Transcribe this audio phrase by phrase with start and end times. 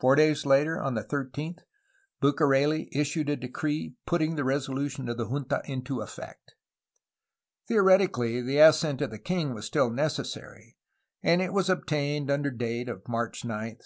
[0.00, 1.58] Four days later, on the 13th,
[2.22, 6.54] Bucareli issued a decree putting the resolution of the junta into effect.
[7.68, 10.78] Theoretically the assent of the king was still necessary,
[11.22, 13.84] and it w^as obtained under date of March 9, 1774.